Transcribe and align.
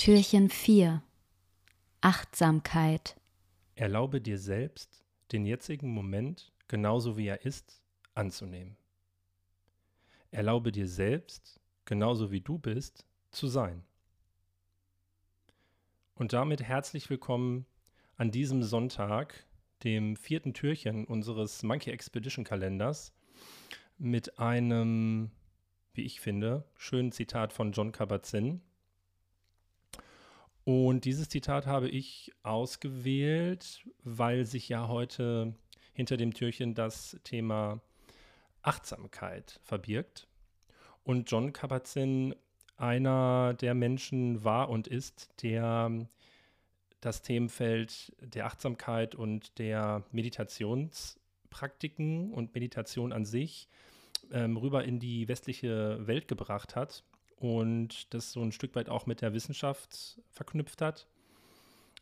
Türchen 0.00 0.48
4 0.48 1.02
Achtsamkeit 2.00 3.20
Erlaube 3.74 4.22
dir 4.22 4.38
selbst, 4.38 5.04
den 5.30 5.44
jetzigen 5.44 5.90
Moment, 5.90 6.54
genauso 6.68 7.18
wie 7.18 7.26
er 7.26 7.44
ist, 7.44 7.82
anzunehmen. 8.14 8.78
Erlaube 10.30 10.72
dir 10.72 10.88
selbst, 10.88 11.60
genauso 11.84 12.30
wie 12.30 12.40
du 12.40 12.56
bist, 12.56 13.04
zu 13.30 13.46
sein. 13.46 13.84
Und 16.14 16.32
damit 16.32 16.62
herzlich 16.62 17.10
willkommen 17.10 17.66
an 18.16 18.30
diesem 18.30 18.62
Sonntag, 18.62 19.44
dem 19.84 20.16
vierten 20.16 20.54
Türchen 20.54 21.04
unseres 21.04 21.62
Monkey 21.62 21.90
Expedition 21.90 22.46
Kalenders, 22.46 23.12
mit 23.98 24.38
einem, 24.38 25.30
wie 25.92 26.06
ich 26.06 26.20
finde, 26.22 26.64
schönen 26.78 27.12
Zitat 27.12 27.52
von 27.52 27.72
John 27.72 27.92
Kabat-Zinn 27.92 28.62
und 30.64 31.04
dieses 31.04 31.28
Zitat 31.28 31.66
habe 31.66 31.88
ich 31.88 32.32
ausgewählt, 32.42 33.84
weil 34.02 34.44
sich 34.44 34.68
ja 34.68 34.88
heute 34.88 35.54
hinter 35.92 36.16
dem 36.16 36.34
Türchen 36.34 36.74
das 36.74 37.16
Thema 37.24 37.80
Achtsamkeit 38.62 39.60
verbirgt. 39.62 40.26
Und 41.02 41.30
John 41.30 41.52
Kabat-Zinn 41.52 42.34
einer 42.76 43.54
der 43.54 43.74
Menschen 43.74 44.44
war 44.44 44.68
und 44.68 44.86
ist, 44.86 45.30
der 45.42 46.06
das 47.00 47.22
Themenfeld 47.22 48.14
der 48.20 48.44
Achtsamkeit 48.46 49.14
und 49.14 49.58
der 49.58 50.04
Meditationspraktiken 50.12 52.32
und 52.32 52.54
Meditation 52.54 53.12
an 53.12 53.24
sich 53.24 53.68
ähm, 54.30 54.58
rüber 54.58 54.84
in 54.84 55.00
die 55.00 55.26
westliche 55.28 56.06
Welt 56.06 56.28
gebracht 56.28 56.76
hat 56.76 57.02
und 57.40 58.12
das 58.14 58.32
so 58.32 58.42
ein 58.42 58.52
Stück 58.52 58.76
weit 58.76 58.88
auch 58.88 59.06
mit 59.06 59.22
der 59.22 59.32
Wissenschaft 59.32 60.20
verknüpft 60.28 60.82
hat. 60.82 61.08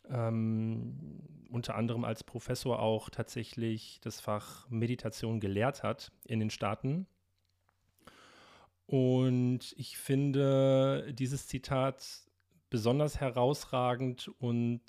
Ähm, 0.09 1.23
unter 1.49 1.75
anderem 1.75 2.03
als 2.03 2.23
Professor 2.23 2.79
auch 2.79 3.09
tatsächlich 3.09 3.99
das 4.01 4.19
Fach 4.19 4.69
Meditation 4.69 5.39
gelehrt 5.39 5.81
hat 5.81 6.11
in 6.25 6.39
den 6.39 6.49
Staaten. 6.49 7.07
Und 8.85 9.73
ich 9.77 9.97
finde 9.97 11.13
dieses 11.13 11.47
Zitat 11.47 12.25
besonders 12.69 13.19
herausragend 13.19 14.27
und 14.39 14.81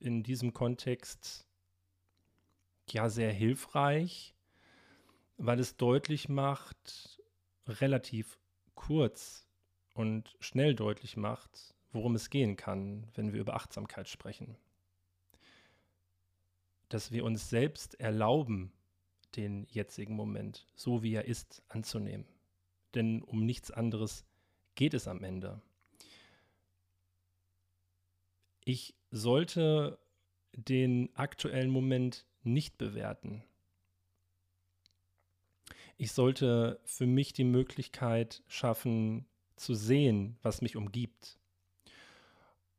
in 0.00 0.22
diesem 0.22 0.54
Kontext 0.54 1.46
ja 2.88 3.10
sehr 3.10 3.32
hilfreich, 3.32 4.34
weil 5.36 5.60
es 5.60 5.76
deutlich 5.76 6.28
macht, 6.28 7.20
relativ 7.66 8.38
kurz, 8.74 9.47
und 9.98 10.36
schnell 10.38 10.76
deutlich 10.76 11.16
macht, 11.16 11.74
worum 11.90 12.14
es 12.14 12.30
gehen 12.30 12.54
kann, 12.54 13.08
wenn 13.14 13.32
wir 13.32 13.40
über 13.40 13.56
Achtsamkeit 13.56 14.08
sprechen. 14.08 14.56
Dass 16.88 17.10
wir 17.10 17.24
uns 17.24 17.50
selbst 17.50 17.98
erlauben, 17.98 18.72
den 19.34 19.66
jetzigen 19.68 20.14
Moment, 20.14 20.66
so 20.76 21.02
wie 21.02 21.14
er 21.14 21.24
ist, 21.24 21.64
anzunehmen. 21.66 22.26
Denn 22.94 23.22
um 23.22 23.44
nichts 23.44 23.72
anderes 23.72 24.24
geht 24.76 24.94
es 24.94 25.08
am 25.08 25.24
Ende. 25.24 25.60
Ich 28.64 28.94
sollte 29.10 29.98
den 30.52 31.10
aktuellen 31.16 31.70
Moment 31.70 32.24
nicht 32.44 32.78
bewerten. 32.78 33.42
Ich 35.96 36.12
sollte 36.12 36.80
für 36.84 37.06
mich 37.06 37.32
die 37.32 37.44
Möglichkeit 37.44 38.44
schaffen, 38.46 39.26
zu 39.58 39.74
sehen, 39.74 40.36
was 40.42 40.62
mich 40.62 40.76
umgibt. 40.76 41.38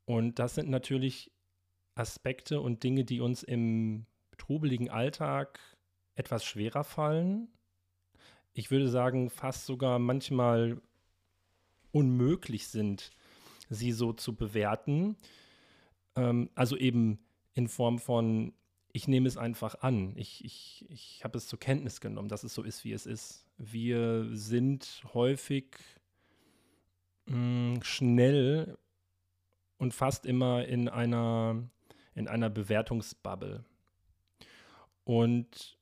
Und 0.05 0.39
das 0.39 0.55
sind 0.55 0.69
natürlich 0.69 1.31
Aspekte 1.95 2.61
und 2.61 2.83
Dinge, 2.83 3.05
die 3.05 3.19
uns 3.21 3.43
im 3.43 4.05
trubeligen 4.37 4.89
Alltag 4.89 5.59
etwas 6.15 6.43
schwerer 6.43 6.83
fallen. 6.83 7.49
Ich 8.53 8.71
würde 8.71 8.89
sagen, 8.89 9.29
fast 9.29 9.65
sogar 9.65 9.99
manchmal 9.99 10.81
unmöglich 11.91 12.67
sind, 12.67 13.11
sie 13.69 13.91
so 13.91 14.13
zu 14.13 14.35
bewerten. 14.35 15.17
Ähm, 16.15 16.49
also 16.55 16.75
eben 16.75 17.19
in 17.53 17.67
Form 17.67 17.99
von, 17.99 18.53
ich 18.91 19.07
nehme 19.07 19.27
es 19.27 19.37
einfach 19.37 19.81
an. 19.81 20.17
Ich, 20.17 20.43
ich, 20.43 20.85
ich 20.89 21.23
habe 21.23 21.37
es 21.37 21.47
zur 21.47 21.59
Kenntnis 21.59 22.01
genommen, 22.01 22.29
dass 22.29 22.43
es 22.43 22.53
so 22.53 22.63
ist, 22.63 22.83
wie 22.83 22.93
es 22.93 23.05
ist. 23.05 23.45
Wir 23.57 24.27
sind 24.31 25.03
häufig 25.13 25.77
mm, 27.29 27.81
schnell 27.81 28.77
und 29.77 29.93
fast 29.93 30.25
immer 30.25 30.65
in 30.65 30.89
einer, 30.89 31.63
in 32.15 32.27
einer 32.27 32.49
Bewertungsbubble. 32.49 33.63
Und 35.03 35.77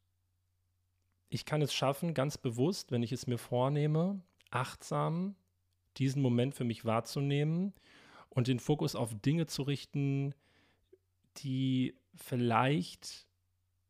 ich 1.30 1.46
kann 1.46 1.62
es 1.62 1.74
schaffen, 1.74 2.14
ganz 2.14 2.38
bewusst, 2.38 2.92
wenn 2.92 3.04
ich 3.04 3.12
es 3.12 3.28
mir 3.28 3.38
vornehme, 3.38 4.22
achtsam 4.50 5.36
diesen 5.98 6.22
Moment 6.22 6.54
für 6.56 6.64
mich 6.64 6.86
wahrzunehmen 6.86 7.74
und 8.30 8.48
den 8.48 8.60
Fokus 8.60 8.96
auf 8.96 9.14
Dinge 9.20 9.48
zu 9.48 9.64
richten, 9.64 10.34
die 11.38 11.96
vielleicht 12.16 13.28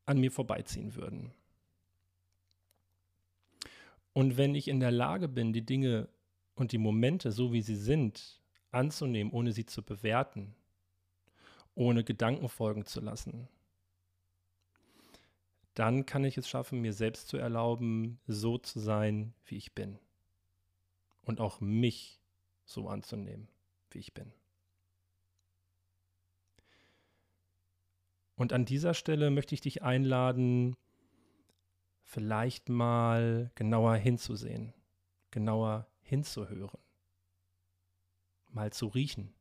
an 0.05 0.19
mir 0.19 0.31
vorbeiziehen 0.31 0.95
würden. 0.95 1.33
Und 4.13 4.37
wenn 4.37 4.55
ich 4.55 4.67
in 4.67 4.79
der 4.79 4.91
Lage 4.91 5.27
bin, 5.27 5.53
die 5.53 5.65
Dinge 5.65 6.09
und 6.57 6.71
die 6.71 6.77
Momente, 6.79 7.31
so 7.31 7.53
wie 7.53 7.61
sie 7.61 7.75
sind, 7.75 8.41
anzunehmen, 8.71 9.31
ohne 9.31 9.51
sie 9.51 9.65
zu 9.65 9.83
bewerten, 9.83 10.55
ohne 11.75 12.03
Gedanken 12.03 12.49
folgen 12.49 12.85
zu 12.85 12.99
lassen, 12.99 13.47
dann 15.75 16.07
kann 16.07 16.23
ich 16.23 16.37
es 16.37 16.49
schaffen, 16.49 16.81
mir 16.81 16.93
selbst 16.93 17.27
zu 17.27 17.37
erlauben, 17.37 18.19
so 18.25 18.57
zu 18.57 18.79
sein, 18.79 19.33
wie 19.45 19.57
ich 19.57 19.73
bin. 19.73 19.99
Und 21.21 21.39
auch 21.39 21.61
mich 21.61 22.19
so 22.65 22.89
anzunehmen, 22.89 23.47
wie 23.91 23.99
ich 23.99 24.13
bin. 24.15 24.33
Und 28.35 28.53
an 28.53 28.65
dieser 28.65 28.95
Stelle 28.95 29.29
möchte 29.29 29.53
ich 29.53 29.61
dich 29.61 29.83
einladen, 29.83 30.75
vielleicht 32.01 32.69
mal 32.69 33.51
genauer 33.53 33.95
hinzusehen, 33.95 34.73
genauer 35.29 35.87
hinzuhören, 36.07 36.79
mal 38.49 38.71
zu 38.71 38.87
riechen. 38.87 39.33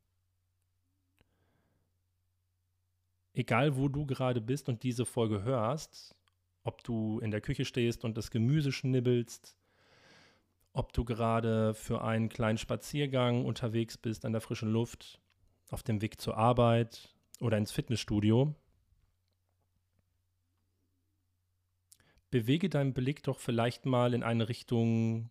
Egal, 3.33 3.77
wo 3.77 3.89
du 3.89 4.07
gerade 4.07 4.41
bist 4.41 4.69
und 4.69 4.83
diese 4.83 5.05
Folge 5.05 5.43
hörst, 5.43 6.17
ob 6.63 6.83
du 6.83 7.21
in 7.21 7.31
der 7.31 7.41
Küche 7.41 7.65
stehst 7.65 8.05
und 8.05 8.17
das 8.17 8.31
Gemüse 8.31 8.73
schnibbelst, 8.73 9.57
ob 10.73 10.93
du 10.93 11.05
gerade 11.05 11.75
für 11.75 12.03
einen 12.03 12.29
kleinen 12.29 12.59
Spaziergang 12.59 13.45
unterwegs 13.45 13.97
bist 13.97 14.25
an 14.25 14.33
der 14.33 14.41
frischen 14.41 14.71
Luft, 14.71 15.21
auf 15.71 15.83
dem 15.83 16.03
Weg 16.03 16.21
zur 16.21 16.37
Arbeit 16.37 17.15
oder 17.41 17.59
ins 17.59 17.73
Fitnessstudio. 17.73 18.55
Bewege 22.31 22.69
deinen 22.69 22.93
Blick 22.93 23.23
doch 23.23 23.39
vielleicht 23.39 23.87
mal 23.87 24.13
in 24.13 24.23
eine 24.23 24.49
Richtung, 24.49 25.31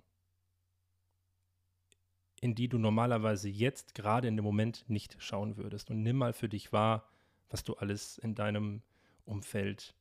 in 2.45 2.53
die 2.53 2.67
du 2.69 2.77
normalerweise 2.77 3.49
jetzt 3.49 3.95
gerade 3.95 4.27
in 4.27 4.35
dem 4.37 4.45
Moment 4.45 4.87
nicht 4.87 5.15
schauen 5.17 5.57
würdest. 5.57 5.89
Und 5.89 6.03
nimm 6.03 6.17
mal 6.17 6.31
für 6.31 6.47
dich 6.47 6.71
wahr, 6.71 7.09
was 7.49 7.63
du 7.63 7.73
alles 7.73 8.19
in 8.19 8.35
deinem 8.35 8.83
Umfeld 9.25 9.95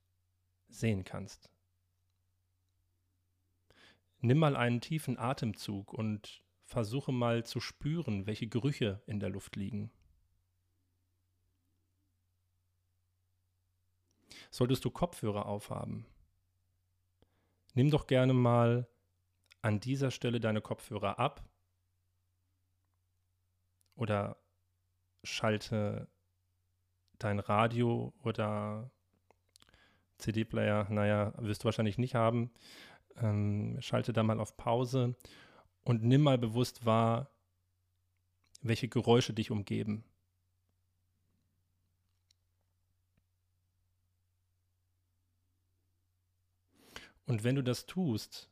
sehen 0.68 1.04
kannst. 1.04 1.50
Nimm 4.20 4.36
mal 4.36 4.56
einen 4.56 4.82
tiefen 4.82 5.18
Atemzug 5.18 5.94
und 5.94 6.44
versuche 6.66 7.12
mal 7.12 7.46
zu 7.46 7.60
spüren, 7.60 8.26
welche 8.26 8.46
Gerüche 8.46 9.00
in 9.06 9.20
der 9.20 9.30
Luft 9.30 9.56
liegen. 9.56 9.90
Solltest 14.50 14.84
du 14.84 14.90
Kopfhörer 14.90 15.46
aufhaben, 15.46 16.04
nimm 17.72 17.90
doch 17.90 18.06
gerne 18.06 18.34
mal 18.34 18.86
an 19.62 19.80
dieser 19.80 20.10
Stelle 20.10 20.40
deine 20.40 20.60
Kopfhörer 20.60 21.18
ab 21.18 21.42
oder 23.96 24.36
schalte 25.22 26.08
dein 27.18 27.38
Radio 27.38 28.12
oder 28.22 28.90
CD-Player, 30.18 30.86
naja, 30.90 31.32
wirst 31.38 31.62
du 31.62 31.66
wahrscheinlich 31.66 31.98
nicht 31.98 32.14
haben. 32.14 32.50
Ähm, 33.16 33.76
schalte 33.80 34.12
da 34.12 34.22
mal 34.22 34.40
auf 34.40 34.56
Pause 34.56 35.14
und 35.84 36.02
nimm 36.02 36.22
mal 36.22 36.38
bewusst 36.38 36.84
wahr, 36.84 37.30
welche 38.62 38.88
Geräusche 38.88 39.32
dich 39.32 39.50
umgeben. 39.50 40.04
Und 47.26 47.44
wenn 47.44 47.54
du 47.54 47.62
das 47.62 47.86
tust, 47.86 48.50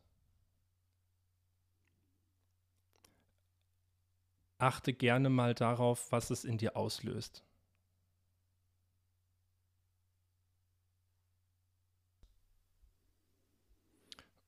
achte 4.63 4.93
gerne 4.93 5.29
mal 5.29 5.55
darauf, 5.55 6.13
was 6.13 6.31
es 6.31 6.45
in 6.45 6.57
dir 6.57 6.77
auslöst. 6.77 7.45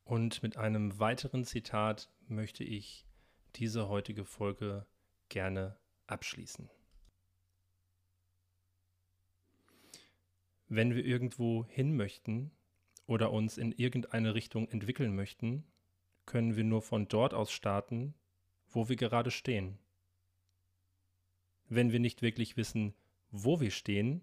Und 0.04 0.42
mit 0.42 0.56
einem 0.56 1.00
weiteren 1.00 1.44
Zitat 1.44 2.08
möchte 2.28 2.62
ich 2.62 3.06
diese 3.56 3.88
heutige 3.88 4.24
Folge 4.24 4.86
gerne 5.30 5.76
abschließen. 6.06 6.70
Wenn 10.68 10.94
wir 10.94 11.04
irgendwo 11.04 11.64
hin 11.66 11.96
möchten 11.96 12.52
oder 13.06 13.32
uns 13.32 13.58
in 13.58 13.72
irgendeine 13.72 14.34
Richtung 14.34 14.68
entwickeln 14.68 15.16
möchten, 15.16 15.64
können 16.24 16.54
wir 16.54 16.64
nur 16.64 16.82
von 16.82 17.08
dort 17.08 17.34
aus 17.34 17.50
starten, 17.50 18.14
wo 18.68 18.88
wir 18.88 18.96
gerade 18.96 19.30
stehen. 19.32 19.78
Wenn 21.68 21.92
wir 21.92 22.00
nicht 22.00 22.22
wirklich 22.22 22.56
wissen, 22.56 22.94
wo 23.30 23.60
wir 23.60 23.70
stehen, 23.70 24.22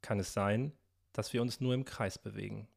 kann 0.00 0.18
es 0.18 0.32
sein, 0.32 0.72
dass 1.12 1.32
wir 1.32 1.42
uns 1.42 1.60
nur 1.60 1.74
im 1.74 1.84
Kreis 1.84 2.18
bewegen. 2.18 2.68